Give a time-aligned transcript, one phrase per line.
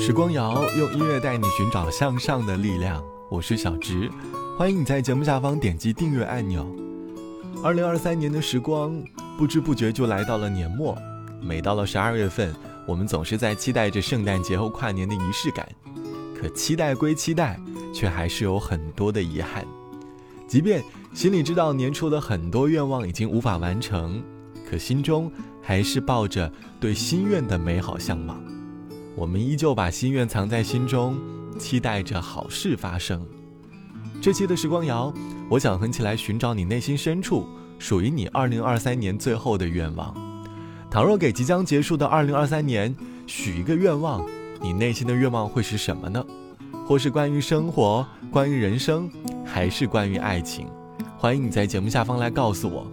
[0.00, 4.10] 时光谣用音乐带你寻找向上的力量，我是小植，
[4.56, 6.66] 欢迎你在节目下方点击订阅按钮。
[7.62, 8.98] 二零二三年的时光
[9.36, 10.96] 不知不觉就来到了年末，
[11.42, 15.68] 每到了十二月份，我们总是在期待着圣诞节后跨年的仪式感。
[16.34, 17.60] 可期待归期待，
[17.92, 19.66] 却还是有很多的遗憾。
[20.48, 20.82] 即便
[21.12, 24.24] 心里知道年初的很多愿望已经无法完成，
[24.68, 25.30] 可心中
[25.60, 28.42] 还是抱着对心愿的美好向往。
[29.20, 31.14] 我们依旧把心愿藏在心中，
[31.58, 33.22] 期待着好事发生。
[34.18, 35.12] 这期的时光谣，
[35.50, 37.46] 我想哼起来寻找你内心深处
[37.78, 40.14] 属于你2023年最后的愿望。
[40.90, 42.96] 倘若给即将结束的2023年
[43.26, 44.26] 许一个愿望，
[44.58, 46.24] 你内心的愿望会是什么呢？
[46.86, 49.10] 或是关于生活、关于人生，
[49.44, 50.66] 还是关于爱情？
[51.18, 52.90] 欢迎你在节目下方来告诉我。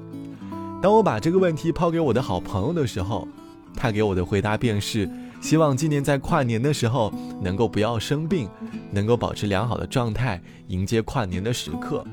[0.82, 3.26] 当我把这个问题抛给我的好朋友的时候，
[3.74, 5.10] 他给我的回答便是。
[5.40, 8.50] 希望今年在跨年的时候能够不要生病，
[8.92, 12.04] 能够保持良好的状态，迎接跨年的时刻。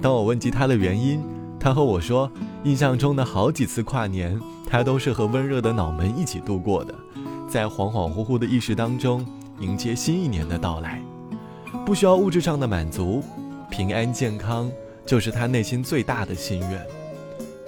[0.00, 1.22] 当我问及他的原因，
[1.60, 2.30] 他和我说，
[2.64, 6.94] 印象中的好几次跨年，他都是和温热的脑门一起度过的，
[7.48, 9.24] 在恍恍惚惚的意识当中
[9.60, 11.02] 迎接新一年的到来，
[11.84, 13.22] 不需要物质上的满足，
[13.70, 14.70] 平安健康
[15.04, 16.86] 就是他内心最大的心愿。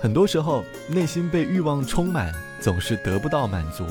[0.01, 3.85] 很多时候，内心被欲望充满，总是得不到满足。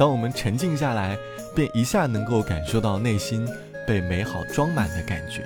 [0.00, 1.14] 当我们沉静下来，
[1.54, 3.46] 便一下能够感受到内心
[3.86, 5.44] 被美好装满的感觉。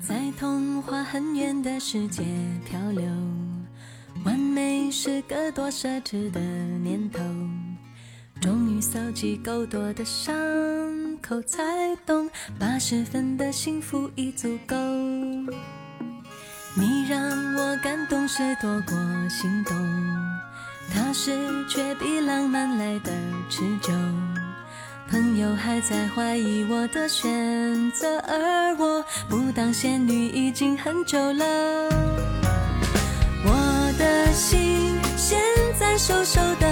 [0.00, 2.22] 在童话很远的世界
[2.64, 3.04] 漂流，
[4.24, 7.20] 完美是个多奢侈的念头。
[8.40, 10.34] 终于搜集够多的伤
[11.20, 11.60] 口，才
[12.06, 14.74] 懂八十分的幸福已足够。
[16.74, 17.20] 你让
[17.56, 18.96] 我感动是多过
[19.28, 19.76] 心动。
[20.92, 23.12] 踏实却比浪漫来的
[23.50, 23.92] 持久，
[25.10, 31.44] 朋友还在怀疑我的选择，而我不当仙女已经很久了。
[33.44, 35.40] 我的心现
[35.76, 36.66] 在瘦瘦的，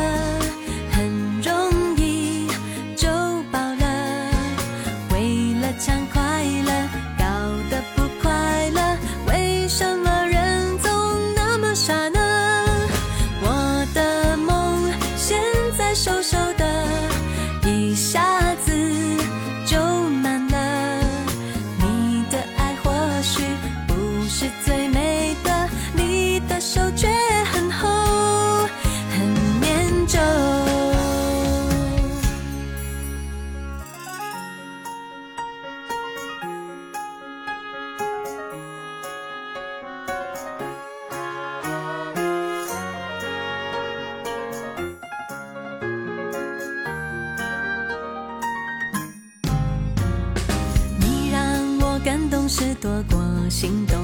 [52.49, 53.21] 是多过
[53.51, 53.99] 心动，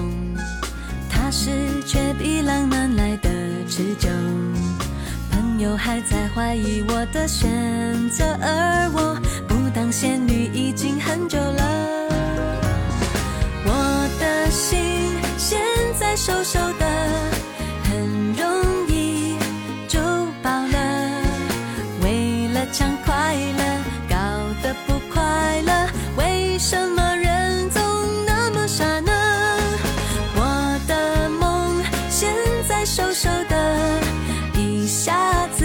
[1.08, 1.50] 踏实
[1.86, 3.30] 却比浪漫来的
[3.66, 4.10] 持久。
[5.30, 7.48] 朋友还在怀疑我的选
[8.10, 9.18] 择，而我
[9.48, 12.08] 不当仙女已经很久了。
[13.64, 14.78] 我的心
[15.38, 15.58] 现
[15.98, 16.86] 在瘦瘦的，
[17.84, 19.38] 很容易
[19.88, 19.98] 就
[20.42, 21.22] 饱了。
[22.02, 23.64] 为了抢快乐，
[24.06, 24.16] 搞
[24.62, 25.88] 得不快乐，
[26.18, 27.03] 为什么？
[32.84, 34.00] 瘦瘦的，
[34.52, 35.64] 一下子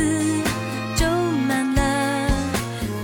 [0.96, 2.31] 就满了。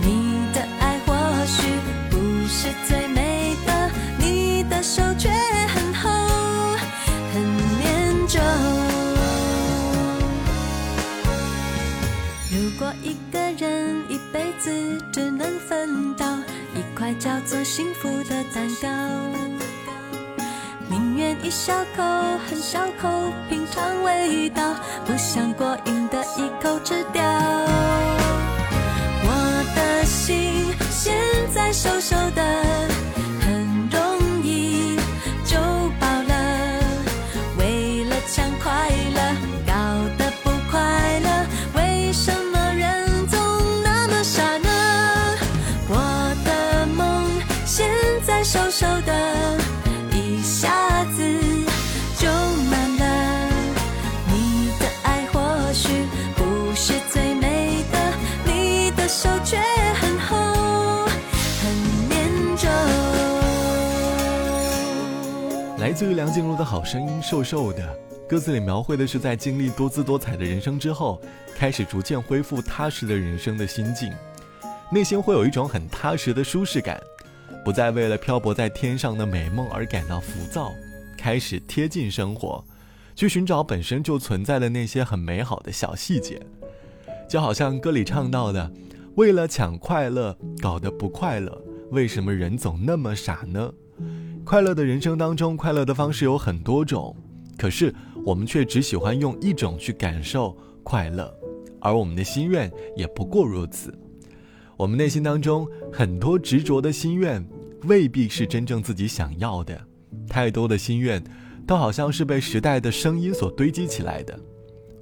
[0.02, 1.14] 你的爱或
[1.46, 1.68] 许
[2.10, 2.18] 不
[2.48, 5.30] 是最美的，你的手却
[5.68, 6.10] 很厚，
[7.34, 7.44] 很
[7.84, 8.40] 粘稠。
[12.52, 14.72] 如果一个人一辈子
[15.12, 16.26] 只能分到
[16.74, 18.88] 一块叫做幸福的蛋糕。
[21.46, 22.02] 一小口
[22.50, 23.08] 很小口
[23.48, 24.74] 品尝味道，
[25.06, 27.22] 不想过瘾的一口吃掉。
[29.24, 31.16] 我的心现
[31.54, 32.95] 在瘦瘦的。
[66.26, 68.00] 梁静茹的好声音，瘦瘦的。
[68.28, 71.22] 歌词里描绘的是在经历多姿多彩的人生之后，
[71.56, 74.12] 开始逐渐恢复踏实的人生的心境。
[74.92, 77.00] 内心会有一种很踏实的舒适感，
[77.64, 80.74] 不再为了漂泊在天上的美梦而感到浮躁，
[81.16, 82.66] 开始贴近生活，
[83.16, 86.42] 去寻找本身就存在的那些很美好的小细节。
[87.30, 88.72] 就好像歌里唱到的
[89.14, 91.56] ：“为了抢快乐，搞得不快乐，
[91.92, 93.72] 为什么人总那么傻呢？”
[94.46, 97.16] 快乐的人生当中，快乐的方式有很多种，
[97.58, 97.92] 可是
[98.24, 101.36] 我们却只喜欢用一种去感受快乐，
[101.80, 103.92] 而我们的心愿也不过如此。
[104.78, 107.44] 我们内心当中很多执着的心愿，
[107.86, 109.82] 未必是真正自己想要的。
[110.30, 111.24] 太多的心愿，
[111.66, 114.40] 都好像是被时代的声音所堆积起来的。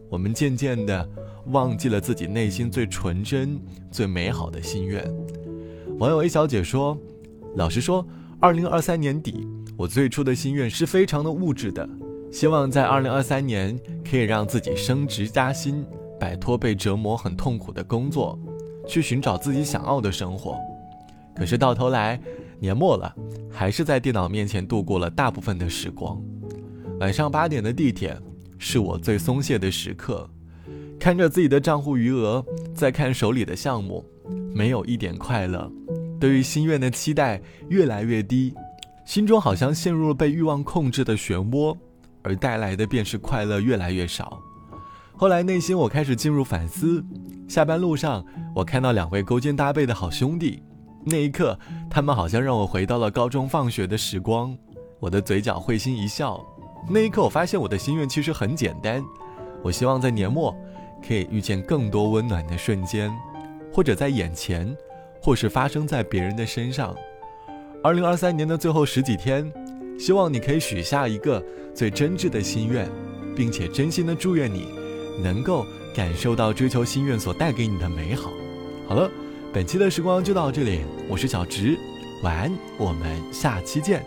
[0.10, 1.07] 我们渐渐的
[1.48, 3.60] 忘记了自己内心最纯真、
[3.92, 5.04] 最美好的心愿。
[6.00, 6.98] 网友 A 小姐说
[7.57, 8.07] ：“老实说。”
[8.44, 9.48] 二零二三年底，
[9.78, 11.88] 我最初的心愿是非常的物质的，
[12.30, 15.86] 希望在二零二三年可以让自己升职加薪，
[16.19, 18.38] 摆脱被折磨很痛苦的工作，
[18.86, 20.57] 去寻找自己想要的生活。
[21.34, 22.19] 可是到头来，
[22.60, 23.16] 年末了，
[23.50, 26.22] 还是在电脑面前度过了大部分的时光。
[27.00, 28.13] 晚上八点的地铁，
[28.57, 30.30] 是我最松懈的时刻，
[31.00, 32.45] 看着自己的账户余额，
[32.75, 34.04] 再看手里的项目，
[34.54, 35.72] 没有一点快乐。
[36.23, 38.55] 对于心愿的期待越来越低，
[39.03, 41.75] 心中好像陷入了被欲望控制的漩涡，
[42.21, 44.41] 而带来的便是快乐越来越少。
[45.17, 47.03] 后来内心我开始进入反思。
[47.45, 48.25] 下班路上，
[48.55, 50.63] 我看到两位勾肩搭背的好兄弟，
[51.03, 51.59] 那一刻，
[51.89, 54.57] 他们好像让我回到了高中放学的时光。
[55.01, 56.41] 我的嘴角会心一笑。
[56.89, 59.03] 那一刻，我发现我的心愿其实很简单，
[59.61, 60.55] 我希望在年末
[61.05, 63.13] 可以遇见更多温暖的瞬间，
[63.73, 64.73] 或者在眼前。
[65.23, 66.93] 或是发生在别人的身上。
[67.81, 69.49] 二零二三年的最后十几天，
[69.97, 71.41] 希望你可以许下一个
[71.73, 72.89] 最真挚的心愿，
[73.33, 74.67] 并且真心的祝愿你
[75.23, 75.65] 能够
[75.95, 78.29] 感受到追求心愿所带给你的美好。
[78.87, 79.09] 好了，
[79.53, 81.77] 本期的时光就到这里，我是小植，
[82.21, 84.03] 晚安，我们下期见。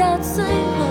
[0.00, 0.89] 到最后。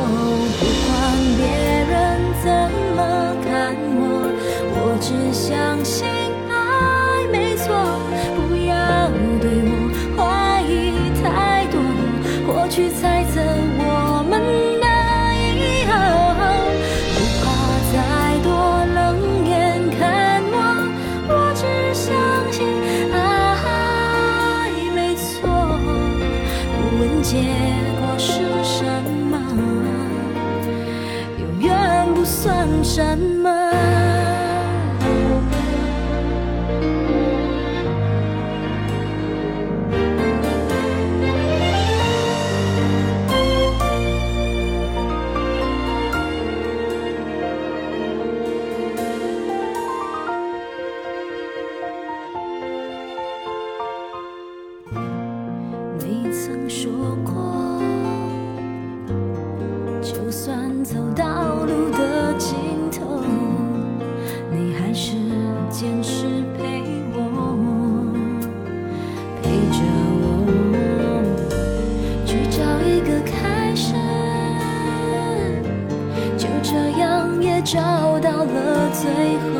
[77.71, 77.77] 找
[78.19, 79.05] 到了最
[79.37, 79.53] 后，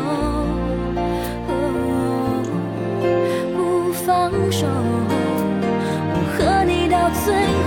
[3.56, 4.66] 不放手，
[6.12, 7.59] 我和你到最后，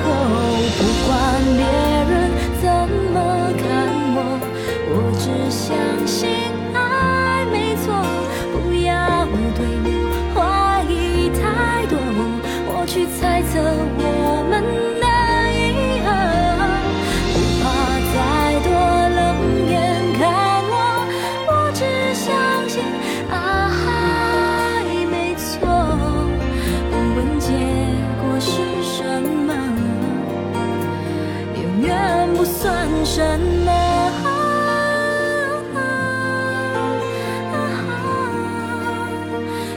[32.43, 33.71] 不算什么，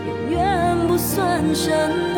[0.09, 1.71] 永远不算什
[2.13, 2.16] 么。